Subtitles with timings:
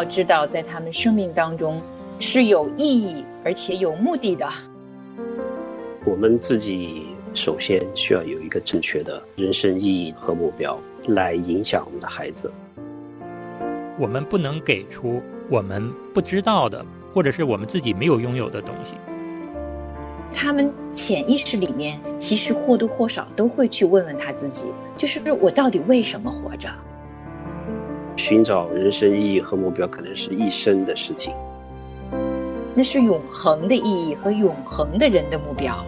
[0.00, 1.82] 要知道，在他们生命当中
[2.18, 4.48] 是有意义而且有目的的。
[6.06, 7.04] 我们自己
[7.34, 12.50] 首先需要有一个正确的人生意义和目标，来影响我们的孩子。
[13.98, 15.20] 我们不能给出
[15.50, 16.82] 我们不知道的，
[17.12, 18.94] 或者是我们自己没有拥有的东西。
[20.32, 26.70] 他们潜意识里面其实或多或少都会去问问他自己，就是我到底为什么活着？
[28.20, 31.32] 寻找人生意义和目标，可能是一生的事情。
[32.74, 35.84] 那是永恒的意义和永恒的人的目标。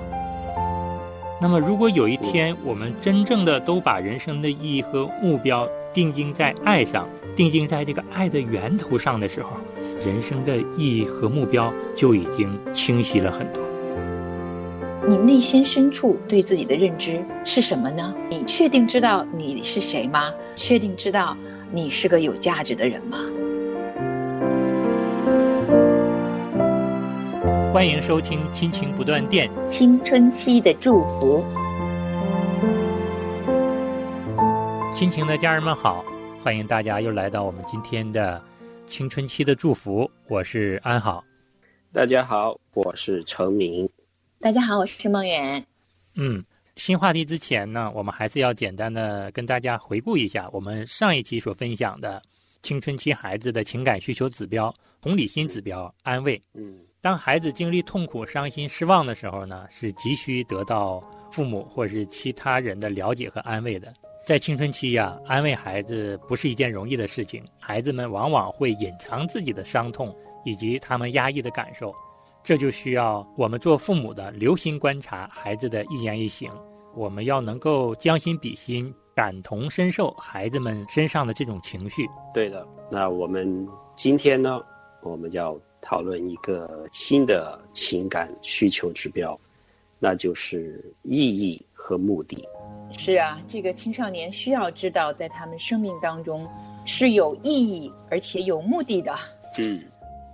[1.40, 7.06] 那么，如果有一天我们真正的都把人生的意义和目标定睛在爱上，
[7.36, 9.50] 定睛在这个爱的源头上的时候，
[10.04, 13.62] 人生的意义和目标就已经清晰了很多。
[15.08, 18.14] 你内心深处对自己的认知是什么呢？
[18.30, 20.32] 你确定知道你是谁吗？
[20.54, 21.36] 确定知道
[21.74, 23.16] 你是个有价值的人吗？
[27.72, 31.42] 欢迎收听《亲情不断电》，青春期的祝福。
[34.94, 36.04] 亲情的家人们好，
[36.42, 38.42] 欢迎大家又来到我们今天的
[38.86, 40.10] 青春期的祝福。
[40.28, 41.24] 我是安好，
[41.90, 43.88] 大家好，我是程明。
[44.40, 45.64] 大家好，我是梦远。
[46.16, 46.44] 嗯，
[46.76, 52.20] 新话题之前呢，我们还是要简单的跟大家回顾一下我们上一期所分享的
[52.62, 56.42] 青春期孩子的情感需求指标、同理心指标、安慰。
[56.54, 60.98] 嗯，当孩子经历痛苦、伤心、失望的时候呢，是急需得到
[61.30, 63.92] 父母或是其他人的了解和安慰的。
[64.24, 71.94] 在青春期呀，安慰孩子不是一件容易的事情，孩子们往往会隐藏自己的伤痛以及他们压抑的感受。
[72.44, 76.50] 这就需要我们做父母的留心观察孩子的一言一行，
[76.94, 82.04] 我们要能够将心比心，感同身受孩子们身上的这种情绪。
[82.34, 84.60] 对的，那我们今天呢，
[85.02, 89.38] 我们要讨论一个新的情感需求指标，
[90.00, 92.44] 那就是意义和目的。
[92.90, 96.48] 是啊，这个青少年需要知道，在他们生命当中
[96.84, 99.14] 是有意义而且有目的的。
[99.60, 99.84] 嗯。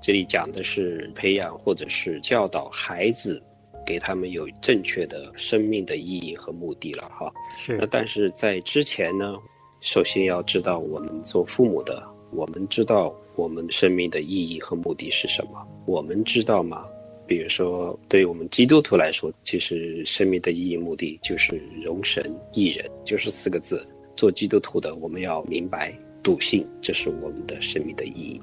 [0.00, 3.42] 这里讲的是培养或者是教导孩子，
[3.86, 7.32] 给他们有正确的生命的意义和目的了哈。
[7.56, 7.76] 是。
[7.78, 9.36] 那但是在之前呢，
[9.80, 15.66] 首先要知道我们做父母的，我们知道我们生命的意义和目的是什么？
[15.86, 16.86] 我们知道吗？
[17.26, 23.86] 比如说，对于我们基督徒来说，其实生命的意义目的就是容神益人，就是四个字。
[24.16, 28.40] 做基督徒的，我们要明白笃信，这是我们的生命的意义。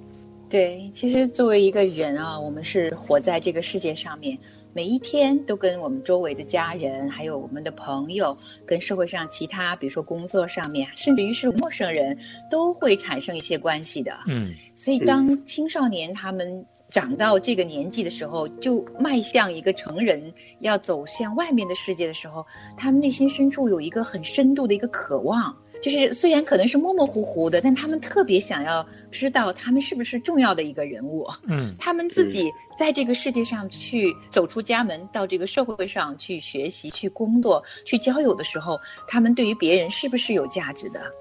[0.55, 4.37] 对，其实作为一个人啊，我们是活在这个世界上面，
[4.71, 14.19] 每一天都跟我们周围的家人，还有我们的朋友，跟社会上其他，比如说工作上面，甚至于是陌生人，都会产生一些关系的。
[14.27, 22.45] 嗯，所以当青少年他们长到这个年纪的时候，就迈向一个成人，要走向外面的世界的时候，
[22.77, 25.57] 他们内心深处有一个很深度的一个渴望。
[25.85, 31.27] 就是虽然可能是模模糊糊的，但他们特别想要知道他们是不是重要的一个人物。
[31.43, 41.11] 嗯， 他们自己在这个世界上去走出家门，到这个社会上去学习、去工作、去交友的时候，他们对于别人是不是有价值的？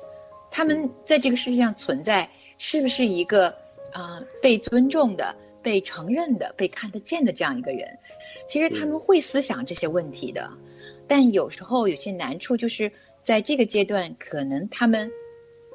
[0.51, 3.57] 他们在这个世界上存在，是不是一个
[3.93, 7.99] 啊被尊重的、被承认的、被看得见的这样一个人？
[8.49, 10.49] 其实他们会思想这些问题的，
[11.07, 12.93] 但有时候有些难处就是。
[13.25, 15.11] 在这个阶段，可能他们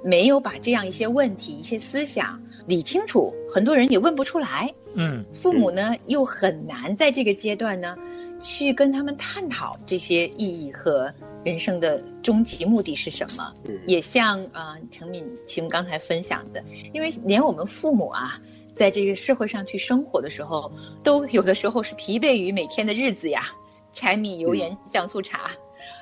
[0.03, 4.75] 没有把这样一些问题、一些思想理清楚，很多人也问不出来。
[4.93, 7.97] 嗯，父母呢又很难在这个阶段呢
[8.39, 13.53] 去跟他们探讨这些意义和人生的终极目的是什么。
[13.85, 18.39] 也像啊陈敏其实刚才分享的，因为连我们父母啊，
[18.75, 20.71] 在这个社会上去生活的时候，
[21.03, 23.51] 都有的时候是疲惫于每天的日子呀，
[23.91, 25.49] 柴米油盐酱醋茶，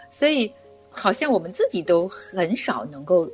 [0.10, 0.52] 所以。
[0.98, 3.32] 好像我们自己都很少能够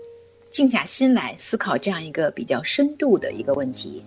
[0.52, 4.04] 静下心来思考这样一个比较深度的一个问题，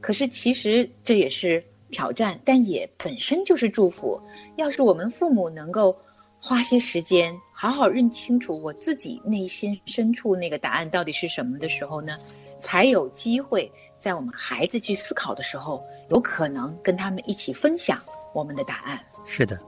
[0.00, 4.22] 可是其实这也是挑战，但也本身就是祝福。
[4.56, 5.98] 要是我们父母能够
[6.40, 12.18] 花些时间，好好认清楚我自己内心深处那个答案到底是什么的时候呢，
[12.60, 17.98] 才有机会在我们孩子去思考的时候，有可能跟他们一起分享
[18.32, 19.04] 我们的答案。
[19.26, 19.58] 是的。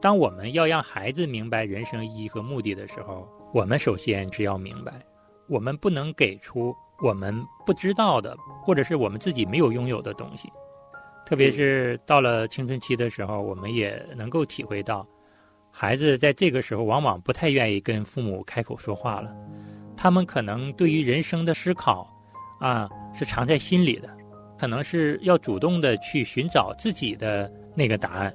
[0.00, 4.92] 当我们要让孩子明白人生意义和目的的时候，我们首先是要明白，
[5.46, 10.48] 我们不能给出我们不知道的，或者是我们自己没有拥有的东西。
[11.26, 15.06] 特别是到了青春期的时候，我们也能够体会到，
[15.70, 19.30] 孩子在这个时候往往不太愿意跟父母开口说话了。
[19.96, 22.08] 他们可能对于人生的思考，
[22.58, 24.08] 啊，是藏在心里的，
[24.58, 28.34] 可能是要主动的去寻找自己的那个答案。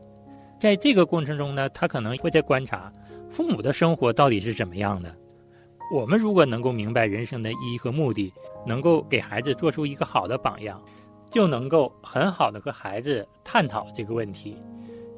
[0.65, 2.91] 在这个过程中呢，他可能会在观察
[3.29, 5.15] 父母的生活到底是怎么样的。
[5.93, 8.33] 我们如果能够明白人生的意义和目的，
[8.65, 10.83] 能够给孩子做出一个好的榜样，
[11.29, 14.57] 就能够很好的和孩子探讨这个问题，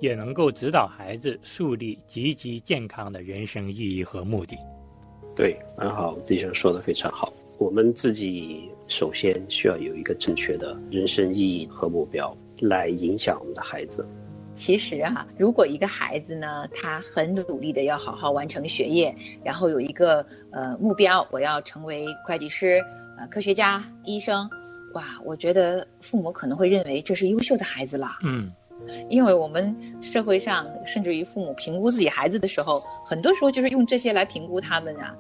[0.02, 4.58] 也能够指导孩子树立积极健康的人生意义和目的。
[5.34, 7.32] 对，很好，弟兄说的非常好。
[7.58, 14.06] 我们自己首先需要有一个正确的人生意义和目标，来影响我们的孩子。
[14.58, 22.84] 其实啊，如果一个孩子呢，他很努力的要好好完成学业，然后有一个呃目标，我要成为会计师、
[23.20, 24.50] 呃科学家、医生，
[24.94, 28.18] 哇，我觉得父母可能会认为这是优秀的孩子了。
[28.24, 28.52] 嗯，
[29.10, 35.16] 因为我们社会上，甚至于父母评估自己孩子的时候，很多时候就是用这些来评估他们啊。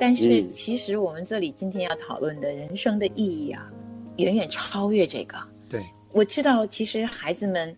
[0.00, 3.70] 但是其实我们这里今天要讨论的人生的意义啊，
[4.16, 5.36] 远远超越这个。
[5.68, 7.76] 对，我知道，其实孩子们。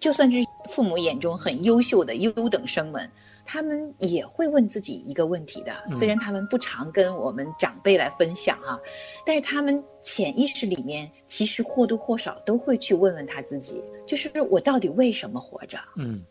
[0.00, 0.38] 就算是
[0.70, 3.10] 父母眼中很优秀的优等生们，
[3.44, 5.72] 他们也会问自己一个问题的。
[5.92, 8.80] 虽然他们不常跟我们长辈来分享哈，
[9.26, 15.78] 但是他们潜意识里面其实或多或少都会去问问他自己：，就是我到底为什么活着？
[15.96, 16.22] 嗯，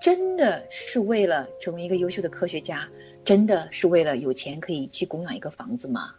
[0.00, 2.88] 真的是为了成为一个优秀的科学家？
[3.24, 6.14] 真的是为了有钱可以去供养一个房子吗？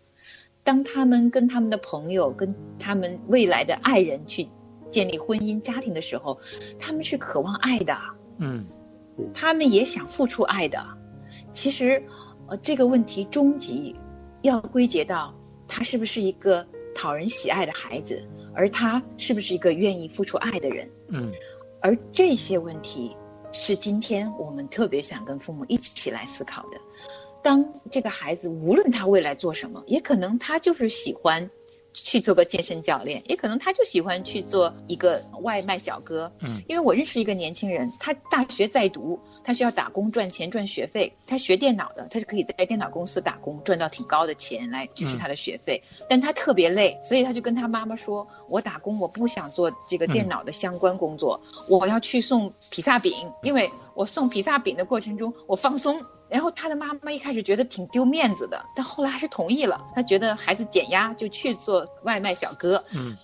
[0.65, 4.49] 当他们跟他们的朋友、跟他们未来的爱人去。
[4.89, 6.39] 建立婚姻家庭的时候，
[6.79, 7.97] 他们是渴望爱的，
[8.37, 8.65] 嗯，
[9.33, 10.85] 他们也想付出爱的。
[11.51, 12.03] 其实，
[12.47, 13.95] 呃，这个问题终极
[14.41, 15.33] 要归结到
[15.67, 21.31] 他是不是一个讨人喜爱的孩子，而他是不是一个愿意付出爱的人，嗯。
[21.79, 23.15] 而这些问题
[23.51, 26.79] 是今天我们特别想跟父母一起来思考的。
[27.43, 31.51] 当这个孩子无论他未来做什么，也可能他就是喜欢。
[32.03, 36.31] 去做个健身教练，也可能他就喜欢去做一个外卖小哥。
[36.39, 41.13] 嗯，因为我认识一个年轻人，他大学在读，他需要打工赚钱赚学费。
[41.25, 45.83] 他学电脑的，他就可以在电脑公司打工，赚到挺高的钱来支持他的学费。
[46.09, 59.85] 但他特别累，所以他就跟他妈妈说：“我打工，我不想做这个电脑的相关工作，我要去送披萨饼，因为我送披萨饼的过程中，我放松。”然后他的妈妈一开始觉得挺丢面子的，但后来还是同意了。
[59.95, 62.83] 他觉得孩子减压，就去做外卖小哥。
[62.91, 63.17] 嗯，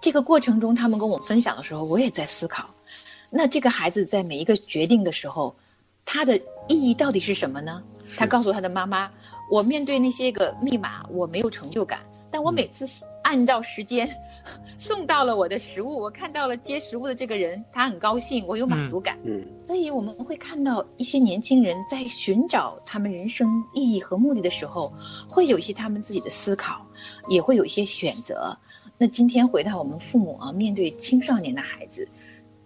[0.00, 2.70] 这个过程中，他们跟我分享的时候，我也在思考，
[3.30, 5.56] 那这个孩子在每一个决定的时候，
[6.04, 7.82] 他的意义到底是什么呢？
[8.16, 9.10] 他告诉他的妈妈
[9.50, 12.86] ：“我面对那些个密码，我没有成就感，但我每次
[13.22, 14.10] 按照时间。”
[14.78, 19.18] 送到了我的食物，我看到了接食物的这个人，他很高兴，我有满足感。
[19.24, 24.92] 嗯，所以我们会看到一些年轻人在寻找他们人生意义和目的的时候，
[25.28, 26.86] 会有一些他们自己的思考，
[27.28, 28.58] 也会有一些选择。
[28.98, 32.08] 那今天回到我们父母啊，面对青少年的孩子，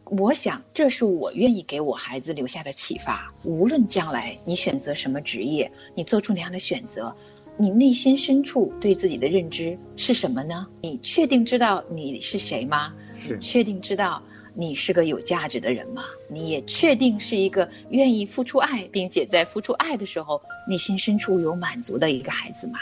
[0.04, 3.32] 我想这是我愿意给我孩子留下的启发。
[3.44, 7.14] 无论将来你选择什么职业，你做出那样的选择。
[7.60, 10.68] 你内心深处对自己的认知是什么呢？
[10.80, 12.94] 你确定知道你是谁吗？
[13.20, 13.36] 是。
[13.40, 14.22] 确定知道
[14.54, 16.04] 你是个有价值的人吗？
[16.28, 22.78] 你也确定是一个愿意付出爱，并且在付出爱的时候内心深处有满足的一个孩子吗？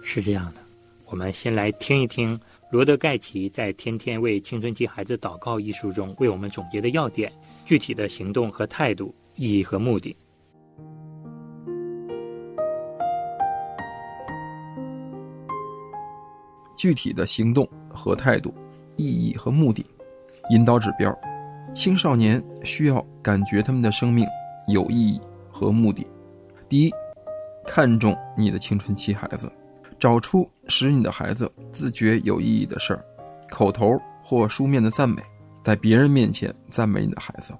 [0.00, 0.60] 是这样的。
[1.06, 2.38] 我们先来听一听
[2.70, 7.32] 罗德盖奇在《天天为青春期孩子祷告》一书中为我们总结的要点、
[7.64, 10.14] 具体的行动和态度、意义和目的。
[16.80, 18.54] 具体的行动和态度、
[18.96, 19.84] 意义和目的、
[20.48, 21.14] 引导指标，
[21.74, 24.26] 青少年需要感觉他们的生命
[24.66, 25.20] 有意义
[25.50, 26.06] 和目的。
[26.70, 26.90] 第一，
[27.66, 29.52] 看重你的青春期孩子，
[29.98, 33.04] 找出使你的孩子自觉有意义的事儿，
[33.50, 35.22] 口头或书面的赞美，
[35.62, 37.52] 在别人面前赞美你的孩子，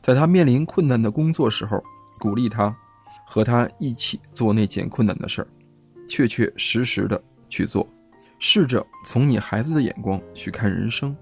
[0.00, 1.78] 在他面临困难的工作时候
[2.18, 2.74] 鼓励他，
[3.26, 5.48] 和他一起做那件困难的事儿，
[6.08, 7.86] 确确实实的去做。
[8.44, 11.16] 试着从你孩子的眼光去看人生，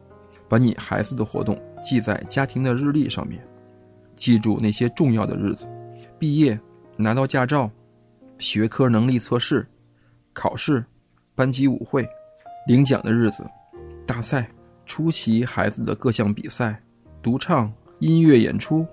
[0.48, 3.46] 把你孩子的活动记在家庭的日历上面，
[4.16, 5.68] 记住那些重要的日子：
[6.18, 6.58] 毕业、
[6.96, 7.70] 拿到驾照、
[8.38, 9.68] 学科能力测试、
[10.32, 10.82] 考试、
[11.34, 12.08] 班级舞会、
[12.66, 13.44] 领奖的日子、
[14.06, 14.50] 大赛、
[14.86, 16.82] 出席孩子的各项比赛、
[17.20, 18.86] 独唱、音乐演出、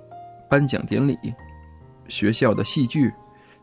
[0.49, 1.17] 颁奖典礼、
[2.09, 3.09] 学校的戏剧、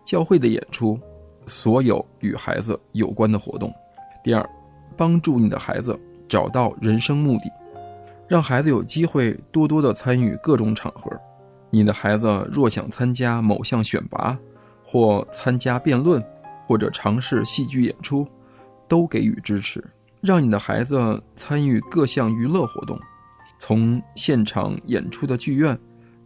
[0.03, 0.99] 教会的演出，
[1.47, 3.71] 所有与孩子有关的活动。
[4.25, 4.51] 第二，
[4.97, 7.53] 帮助你的孩子找到人生目的，
[8.27, 11.13] 让孩子有机会多多的参与各种场合。
[11.69, 14.39] 你的孩子若想参加某项选拔，
[14.83, 16.25] 或参加辩论，
[16.67, 18.27] 或者尝试戏剧演出，
[18.89, 19.85] 都给予支持，
[20.23, 22.99] 让你的孩子参与各项娱乐活动，
[23.59, 25.79] 从现场演出的剧院，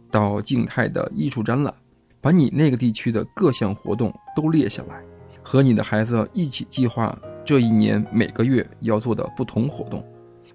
[0.09, 1.73] 到静态的艺术展览，
[2.21, 5.03] 把你那个地区的各项活动都列下来，
[5.43, 10.05] 和你的孩子一起计划这一年每个月要做的不同活动，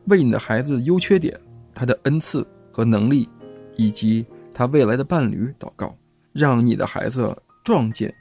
[0.06, 1.38] 为你的孩子优缺点、
[1.74, 3.28] 他的恩赐和能力，
[3.76, 5.96] 以及他未来的伴侣祷告，
[6.32, 8.14] 让你的孩子撞见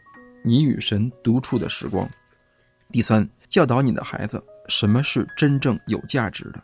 [0.43, 2.10] 你与神独处的时光。
[2.91, 6.63] 第三，教导你的孩子什么是真正有价值的，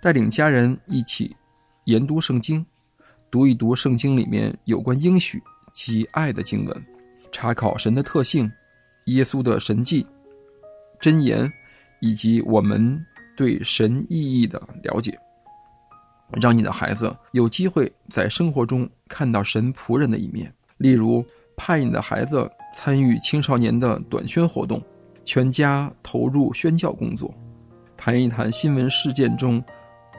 [0.00, 1.36] 带领家人一起
[1.84, 2.64] 研读圣经，
[3.30, 6.86] 读一读圣经里面有关应许及爱的经文，
[7.30, 8.50] 查考神的特性、
[9.06, 10.06] 耶稣的神迹、
[11.02, 11.52] 箴言，
[12.00, 13.04] 以及我们
[13.36, 15.18] 对神意义的了解，
[16.40, 20.50] 让你的孩子有机会在生活中看到神仆人的一面。
[20.78, 21.24] 例如，
[21.56, 24.82] 派你的孩子参与青少年的短宣活动。
[25.24, 27.32] 全家投入宣教工作，
[27.96, 29.62] 谈一谈新闻事件中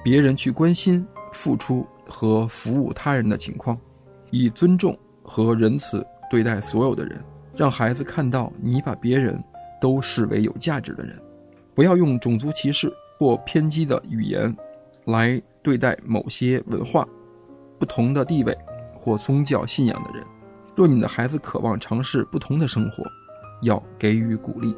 [0.01, 3.77] 别人去关心、付出和服务他人的情况，
[4.31, 7.21] 以尊重和仁慈对待所有的人，
[7.53, 9.37] 让孩子看到你把别人
[9.83, 11.21] 都视为有价值的人。
[11.75, 14.55] 不要用种族歧视或偏激的语言
[15.03, 17.05] 来对待某些文化、
[17.77, 18.57] 不同的地位
[18.95, 20.25] 或宗教信仰的人。
[20.73, 23.03] 若你的孩子渴望尝试不同的生活，
[23.63, 24.73] 要给予鼓励。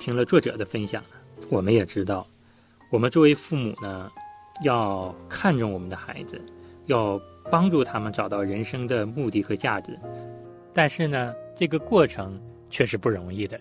[0.00, 1.00] 听了作者的分享，
[1.48, 2.26] 我们也知道，
[2.90, 4.10] 我们作为父母呢，
[4.64, 6.40] 要看重我们的孩子，
[6.86, 9.96] 要帮助他们找到人生的目的和价值。
[10.74, 12.38] 但是呢，这个过程
[12.68, 13.58] 却是不容易的。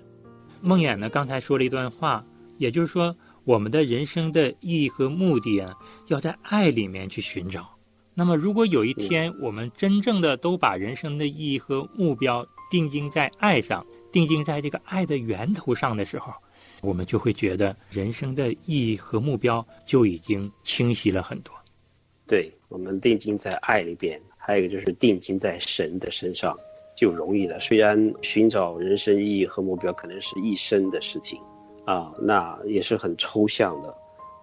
[0.59, 2.25] 梦魇呢，刚才说了一段话，
[2.57, 5.73] 也就是说，我们的人生的意义和目的啊，
[6.07, 7.69] 要在爱里面去寻找。
[8.15, 16.33] 那么，如果有一天我们真正的都把人生的意义和目标定睛在爱上，定睛在这个爱的源头上的时候，
[16.81, 21.53] 我们就会觉得人生的意义和目标就已经清晰了很多。
[22.27, 26.57] 对我们定睛在爱里边，还有一个就是定睛在神的身上，
[26.95, 27.59] 就容易了。
[27.59, 31.39] 虽然寻找人生意义和目标可能是一生的事情
[31.85, 33.95] 啊，那也是很抽象的。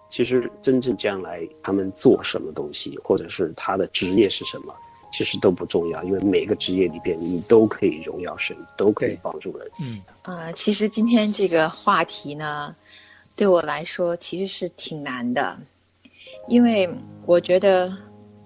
[0.08, 4.74] 其实真正将来他们做什么东西，或者是他的职业是什么？
[5.12, 9.68] 其实都不重要，因为每个职业里边你都可以荣耀神，都可以帮助人。
[9.80, 12.76] 嗯，呃，其实今天这个话题呢，
[13.34, 15.58] 对我来说其实是挺难的，
[16.46, 16.88] 因为
[17.26, 17.96] 我觉得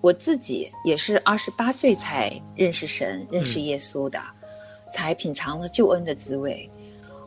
[0.05, 4.21] 我自己也是二十八岁才认识神、认识耶稣的，
[4.93, 6.69] 才品尝了救恩的滋味。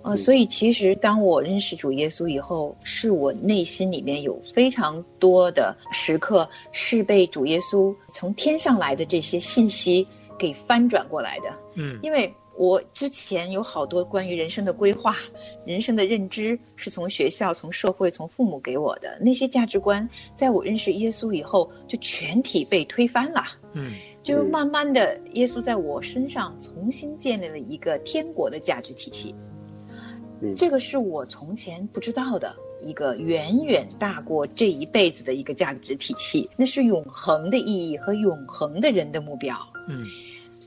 [0.03, 10.07] 呃，所以其实当我认识主耶稣以后，是我内心里面有非常多的时刻是被主耶稣从天上来的这些信息
[10.37, 11.55] 给翻转过来的。
[11.73, 15.15] 嗯，因为我之前有好多关于人生的规划、
[15.65, 23.43] 人生的认知，是从学校、从社会、从父母给我的那些价值观，在我认识耶稣以后，就全体被推翻了。
[23.73, 23.91] 嗯，
[24.23, 29.35] 就是慢慢的，耶稣在我身上重新建立了一个天国的价值体系。
[30.39, 39.57] 嗯这个是我从前不知道的一个远远大过这一辈子的一个价值体系，那是永恒的意义和永恒的人的目标。
[39.87, 40.05] 嗯，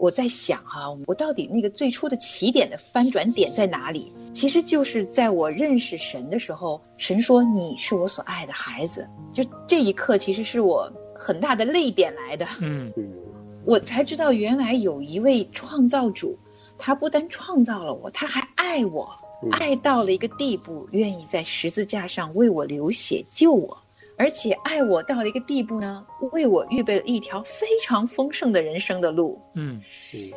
[0.00, 4.12] 我在想哈，我到底那个最初的起点的翻转点在哪里？
[4.33, 12.47] 其实就是在我认识神的时候，神说你是我所爱的孩子，就这一刻其实是我很大的泪点来的。
[12.61, 13.12] 嗯嗯，
[13.66, 16.38] 我才知道原来有一位创造主，
[16.78, 19.11] 他不单创造了我，他还爱我。
[19.52, 23.78] 爱到了一个地步，愿意在十字架上为我流血救我，
[24.21, 29.41] 而且爱我到了一个地步呢，为我预备了一条非常丰盛的人生的路。
[29.55, 29.81] 嗯。
[30.12, 30.31] 嗯，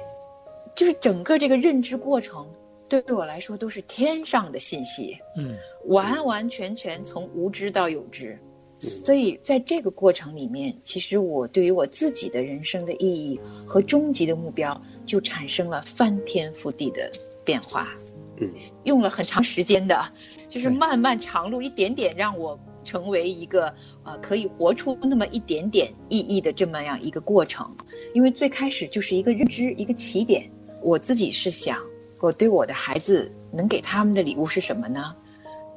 [0.74, 2.48] 就是整个这个认知过程，
[2.88, 5.18] 对我来说都是天上的信息。
[5.36, 8.40] 嗯，完完全全从无知到有知，
[8.80, 17.12] 所以在这个过程里面，其实我对于我自己的人生的意义和终极的目标，就产生了翻天覆地的
[17.44, 17.90] 变化。
[18.38, 18.50] 嗯，
[18.86, 20.14] 用了很长时间的，
[20.48, 23.74] 就是漫漫长路，一点点让我成为一个
[24.04, 27.76] 呃可以活出那么一点点意义的这么样一个过程。
[28.14, 30.52] 因为最开始就是一个认知，一个起点。
[30.82, 31.80] 我自己是想，
[32.20, 35.16] 我对我的孩子能给他们的礼物是什么呢？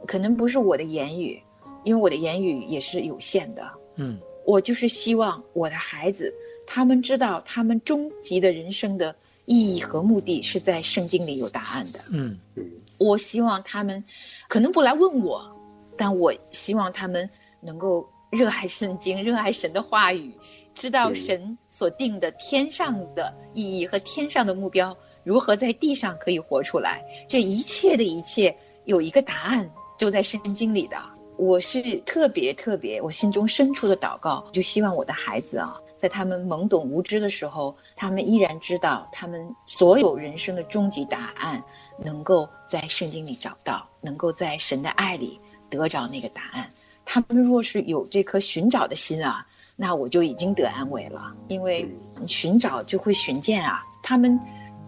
[0.06, 1.42] 可能不是我的言语，
[1.84, 3.70] 因为我的言语也是有限的。
[3.94, 6.34] 嗯，我就是希望我的孩子，
[6.66, 9.16] 他们知道他们终极的人生的。
[9.48, 12.00] 意义和目的是在圣经里有答案的。
[12.10, 14.02] 嗯嗯，我希望他们
[14.48, 15.55] 可能不来问我，
[15.96, 20.34] 但我希望他们能够热爱圣经，热爱神的话语，
[20.74, 27.02] 知道神所定的天上的意义和天上的目标如何在地上可以活出来？
[27.28, 30.96] 这一切的一切有一个答案，就在圣经里的。
[31.38, 41.62] 我是特别特别，我心中深处的祷告，就希望我的孩子啊，在他们懵懂无知的时候，他们依然知道他们所有人生的终极答案，
[41.98, 46.70] 能够在圣经里找到，能够在神的爱里得着那个答案。
[47.04, 49.46] 他们若是有这颗寻找的心啊，
[49.76, 51.94] 那我就已经得安慰了，因为
[52.26, 53.84] 寻找就会寻见啊。
[54.02, 54.40] 他们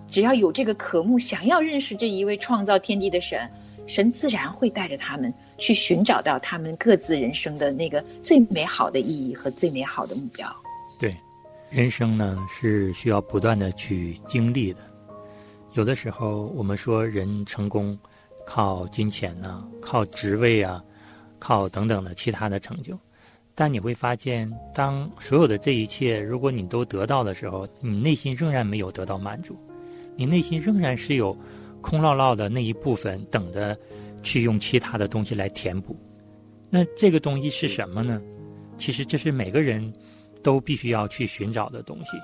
[0.08, 3.50] 只要有这个渴慕，想要认识这一位创造天地的神，
[3.86, 5.34] 神自然会带着他们。
[5.60, 10.48] 去寻找到他们各自人生的那个最美好的意义和最美好的目标。
[11.00, 11.12] 对，
[11.68, 14.78] 人生呢是需要不断的去经历的。
[15.72, 17.98] 有的时候我们说人成功
[18.48, 20.82] 靠金钱呢，靠职位啊，
[21.38, 22.98] 靠等等的其他的成就，
[23.54, 29.54] 但你会发现，当所有的这一切如果你都得到的时候，你内心仍然没有得到满足，
[30.16, 31.36] 你内心仍然是有
[31.82, 33.76] 空落落的那一部分等着。
[34.20, 35.96] 去用其他的东西来填补，
[36.70, 38.20] 那这个东西是什么呢？
[38.76, 39.92] 其实这是每个人
[40.42, 42.16] 都必须要去寻找的东西。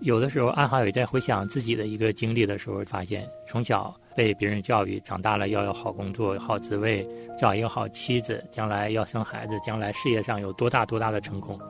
[0.00, 7.06] 有的时候，安华也在回想自己的一个经历的时候，发现从小被别人教育，长大了要有好工作、好职位，
[7.38, 11.60] 找一个好妻子，将来要生孩子，将来事业上有多大多大的成功。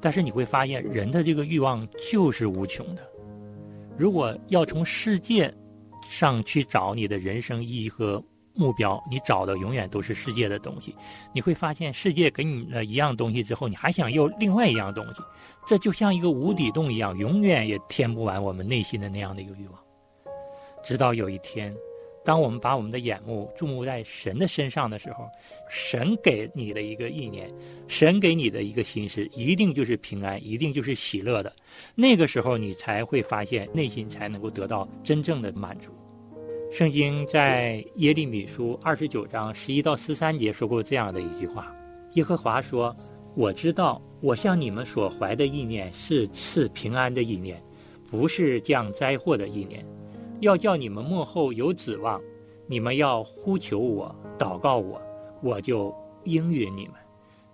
[0.00, 3.02] 但是你会发现，人的这个欲望就是无穷的。
[3.96, 5.52] 如果要从世界
[6.10, 8.22] 上去找你的人生意义和
[8.56, 10.94] 目标，你找的永远都是世界的东西，
[11.32, 15.20] 你会发现世界给你了一样东西之后，你还想要另外一样东西，
[15.66, 19.78] 这就像一个无底洞一样，永远也填不完我们内心的那样的一个欲望。
[20.82, 21.74] 直到有一天，
[22.24, 25.28] 当我们把我们的眼目注目在神的身上的时候，
[25.68, 27.50] 神给你的一个意念，
[27.88, 31.54] 神给你的一个心思，一定就是平安，一定就是喜乐的。
[31.94, 35.90] 那个时候，你才会发现内心才能够得到真正的满足。
[36.76, 41.74] 圣经在耶利米书二十九章十一到十三节说过这样的一句话
[42.16, 42.94] ：“耶和华说，
[43.34, 47.58] 我知道我向你们所怀的意念是赐平安的意念，
[48.10, 49.82] 不是降灾祸的意念，
[50.40, 52.20] 要叫你们幕后有指望。
[52.66, 55.00] 你们要呼求我，祷告我，
[55.42, 56.96] 我就应允你们。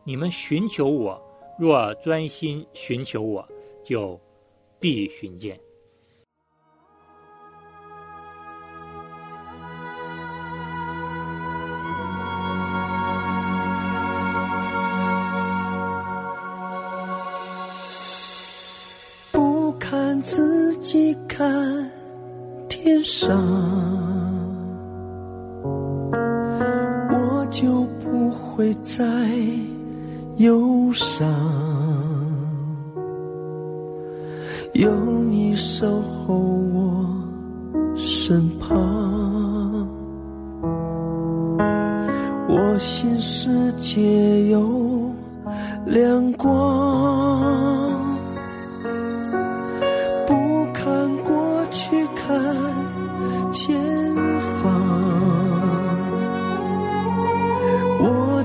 [0.03, 1.23] 你们寻求我，
[1.57, 3.49] 若专心寻求我，
[3.85, 4.21] 就
[4.81, 5.57] 必寻见。”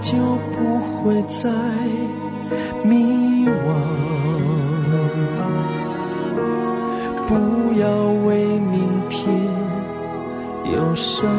[0.09, 0.15] 就
[0.53, 1.49] 不会再
[2.81, 3.67] 迷惘，
[7.27, 7.33] 不
[7.77, 7.89] 要
[8.25, 9.27] 为明天
[10.73, 11.29] 忧伤，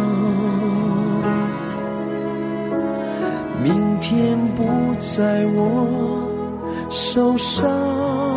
[3.63, 4.63] 明天不
[5.17, 6.29] 在我
[6.91, 8.28] 手上。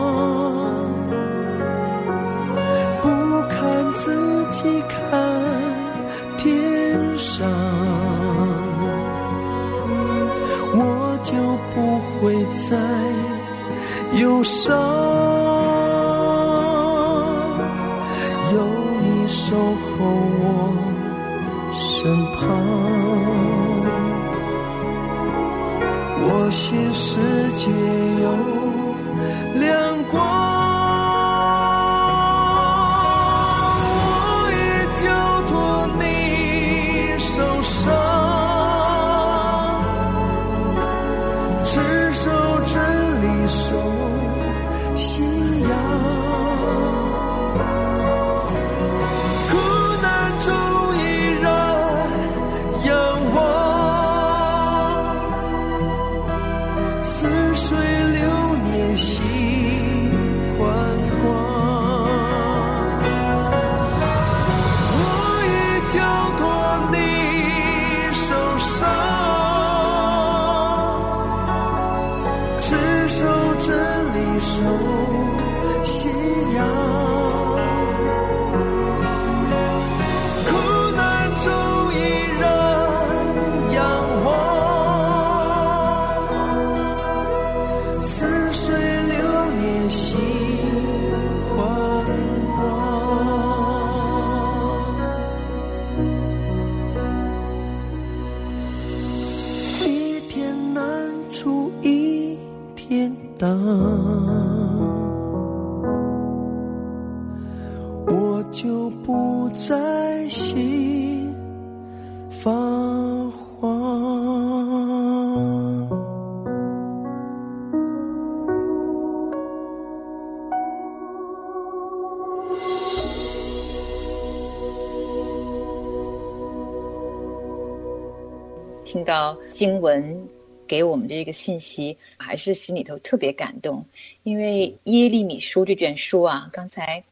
[129.32, 130.28] 到经文
[130.68, 133.86] 给我们的这个信息，还是心里头特别感动。
[134.24, 137.04] 因为耶利米书这卷书啊，刚才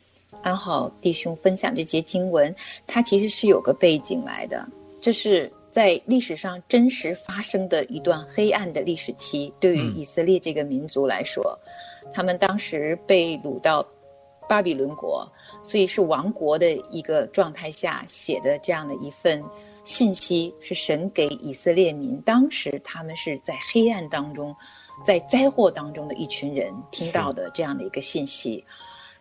[0.42, 2.56] 安好弟兄分享这节经文，
[2.88, 4.68] 它其实是有个背景来的。
[5.02, 11.60] 这是在历史上真实发生的一段黑暗的历史期，对于以色列这个民族来说，
[12.14, 13.88] 他们当时被掳到
[14.50, 15.32] 巴比伦国，
[15.64, 19.44] 所以是亡国的一个状态下写的这样的一份。
[19.90, 24.56] 信息是神给以色列民，当时他们是在黑暗当中，
[25.04, 28.66] 在灾祸当中的一群人听到的这样的一个信息。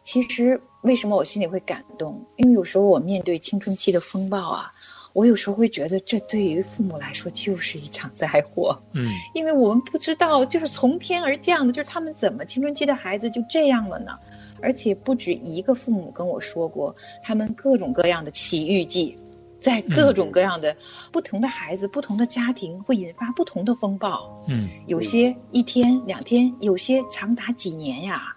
[0.02, 2.26] 其实为什么我心里会感动？
[2.36, 4.72] 因为有时候我面对青春期的风暴啊，
[5.14, 8.82] 我有时候会觉得这对于父母来说就是一场灾祸。
[8.92, 14.18] 嗯，因为我们不知道就是从天而降的，就是他们怎么青春期的孩子就这样了呢？
[14.60, 19.16] 而且不止一个父母跟我说过，他们各种各样的奇遇记。
[19.60, 20.76] 在各种各样的
[21.12, 24.44] 不同的孩子、不同的家庭，会引发不同的风暴。
[24.46, 28.36] 嗯，有些一天两天，有些长达几年呀。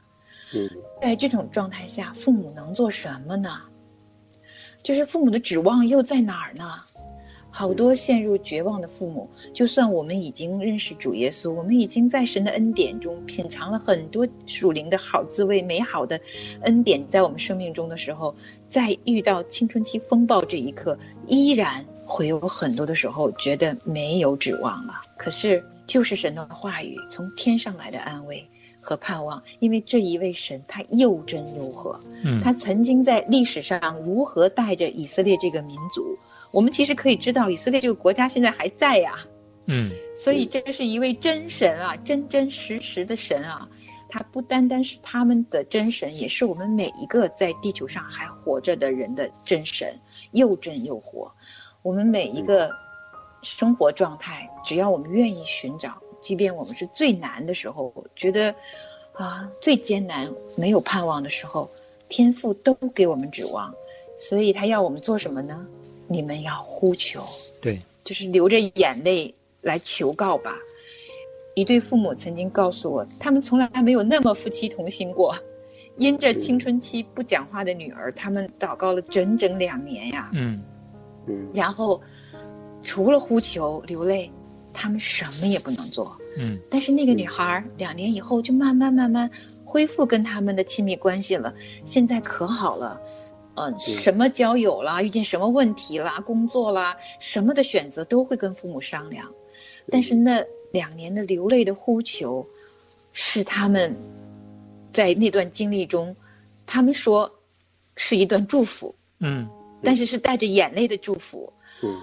[0.53, 0.69] 嗯，
[1.01, 3.61] 在这种状态下，父母能做什么呢？
[4.83, 6.77] 就是父母的指望又在哪儿呢？
[7.53, 16.21] 好多陷入绝望的父母，就算我们已经认识主耶稣，我们已经在神的恩典中品尝了很多属灵的好滋味、美好的
[16.61, 18.35] 恩典，在我们生命中的时候，
[18.67, 25.01] 在遇到青春期风暴这一刻，依然会有很多的时候觉得没有指望了。
[25.17, 28.47] 可是，就是神的话语从天上来的安慰
[28.79, 36.17] 和盼望，因为这一位神他又真又和，嗯，他曾经在历史上如何带着以色列这个民族。
[36.51, 39.25] 我们其实可以知道，以色列这个国家现在还在呀，
[39.65, 43.69] 嗯，所以这是一位真神啊，真真实实的神啊，
[44.09, 49.99] 他不单单是他们的真神，也是我们每一个在地球上还活着的人的真神，
[50.31, 51.31] 又真又活。
[51.81, 52.75] 我们每一个
[53.41, 58.53] 生活状态，只要我们愿意寻找，即便我们是最难的时候，觉得
[59.13, 61.71] 啊最艰难、没有盼望的时候，
[62.09, 63.73] 天父都给我们指望，
[64.17, 65.65] 所以他要我们做什么呢？
[66.11, 67.23] 你们要呼求，
[67.61, 70.55] 对，就是流着眼泪来求告吧。
[71.55, 75.37] 一对父母曾经告诉我，他们从来没有那么夫妻同心过。
[75.97, 80.29] 因着青春期不讲话的女儿，他们祷告了整整两年呀。
[80.33, 80.63] 嗯
[81.27, 82.01] 嗯，然后
[82.83, 84.31] 除了呼求流泪，
[84.73, 86.17] 他们什么也不能做。
[86.37, 89.29] 嗯，但是那个女孩两年以后就慢慢慢慢
[89.65, 93.01] 恢复跟他们的亲密关系了，现在可好了。
[93.53, 99.33] 嗯，什么交友啦，遇见什么问题啦，工作啦，什么的选择都会跟父母商量。
[99.89, 102.47] 但是那两年的流泪的呼求，
[103.11, 103.97] 是他们
[104.93, 106.15] 在那段经历中，
[106.65, 107.39] 他们说
[107.97, 108.95] 是一段祝福。
[109.19, 109.49] 嗯，
[109.83, 111.51] 但是是带着眼泪的祝福。
[111.83, 111.99] 嗯，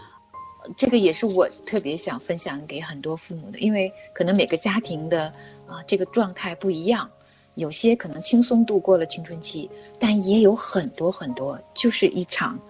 [0.76, 5.32] 这个也是我特别想分享给很多父母的，因为可能每个家庭的
[5.66, 7.10] 啊这个状态不一样。
[7.58, 9.68] 有些可能轻松度过了青春期，
[9.98, 12.60] 但也有很多很多，就是一场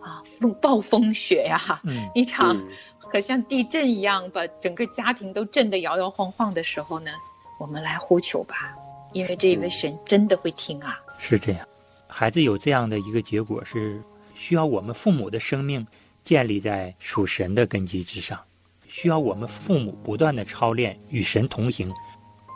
[0.00, 2.60] 啊风暴风雪呀，嗯，一场
[2.98, 7.12] 可像地震一样把整个家庭都震得摇摇晃晃的时候呢，
[7.60, 8.74] 我们来呼求吧，
[9.12, 10.98] 因为这一位神真的会听啊。
[11.20, 11.64] 是这样，
[12.08, 14.02] 孩子有这样的一个结果是
[14.34, 15.86] 需要我们父母的生命
[16.24, 18.40] 建立在属神的根基之上，
[18.88, 21.94] 需要我们父母不断的操练与神同行。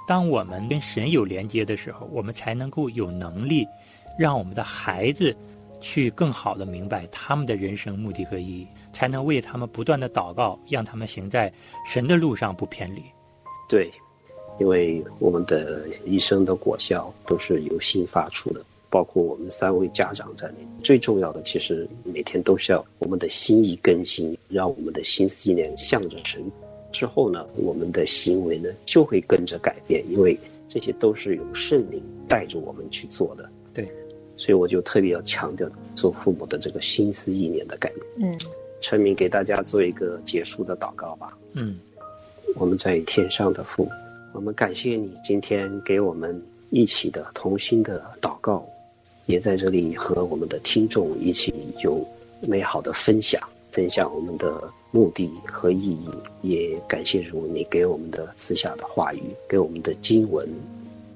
[0.09, 3.69] 当我们跟神有连接的时候，我们才能够有能力，
[4.19, 5.37] 让我们的孩子
[5.83, 11.53] 去更好的明白他们的人生目的和意义，才能为他们不断的祷告，让他们行在
[11.87, 13.03] 神的路上不偏离。
[13.69, 13.93] 对，
[14.59, 20.55] 因为我们的一生的果效都是由心发出的，包括我们三位家长在内。
[20.83, 26.51] 最重要的，其实每天都是要我们的心意更新，让我们的心思意念向着神。
[26.93, 33.49] 之后呢，我们的行为呢就会跟着改变，因为这些都是由圣灵带着我们去做的。
[33.75, 33.89] 对，
[34.37, 38.33] 所以我就特别要强调做父母的这个心思意念的改变。
[38.33, 38.39] 嗯，
[38.81, 41.37] 陈明给大家做一个结束的祷告吧。
[41.53, 41.79] 嗯，
[42.57, 43.89] 我们在天上的父，
[44.33, 48.67] 我们感谢你今天给我们一起的同心的祷告，
[49.27, 52.07] 也在这里和我们的听众一起有
[52.41, 53.49] 美好的分享。
[53.71, 56.09] 分享我们的目的和意义，
[56.43, 60.49] 也感谢主你给我们的赐下的话语，给我们的经文，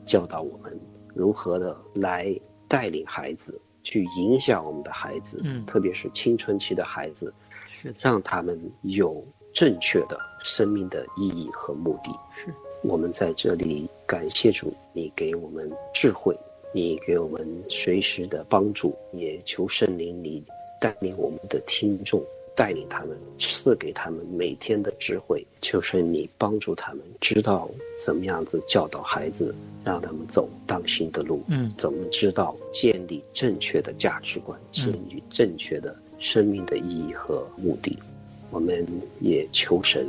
[0.06, 0.78] 教导我们
[1.14, 2.38] 如何的来
[2.68, 7.32] 带领孩子去影响我们的孩子，嗯，特别是青春期的孩子，
[7.68, 12.10] 是让他们有正确的生命的意义和目的。
[12.36, 16.36] 是，我们在这里感谢主，你给我们智慧，
[16.74, 20.44] 你给我们随时的帮助，也求圣灵你
[20.80, 22.22] 带领我们的听众。
[22.54, 27.70] 带领他们，赐给他们每天的智慧，就是你帮助他们知道
[28.04, 31.42] 怎么样子教导孩子，让他们走当心的路。
[31.46, 37.98] 嗯，怎么知道建立正确的价值观，建立正确的生命的意义和目的？
[38.50, 38.86] 我们
[39.18, 40.06] 也求神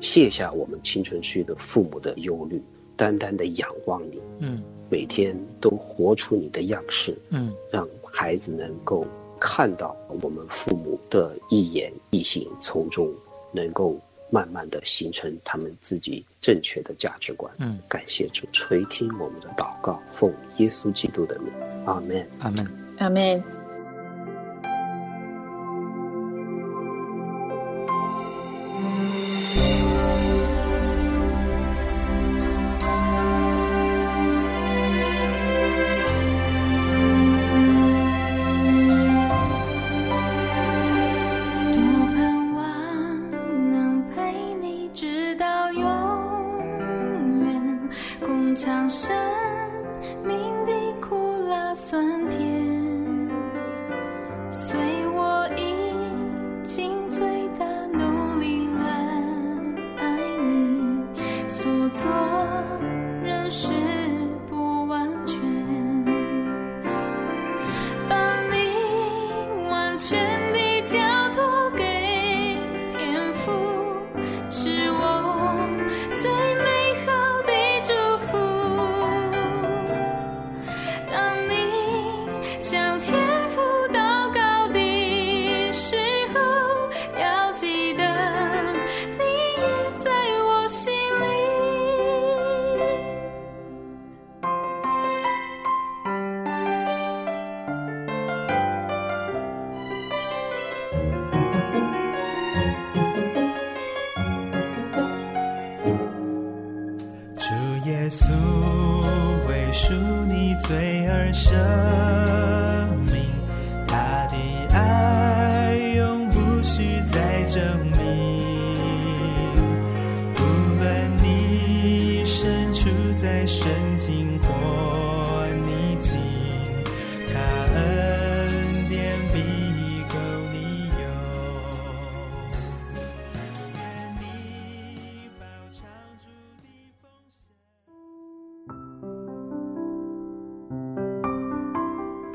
[0.00, 2.62] 卸下我们青春期的父母的忧虑，
[2.96, 4.18] 单单的仰望你。
[4.38, 7.18] 嗯，每天都活出你的样式。
[7.28, 9.06] 嗯，让孩子能够。
[9.46, 13.12] 看到我们父母的一言一行，从中
[13.52, 17.52] 能够慢慢的形成他们自己正确的价值观。
[17.58, 21.52] 嗯，感谢主垂听我们的祷告，奉耶稣基督的名，
[21.84, 23.63] 阿门，阿门，阿门。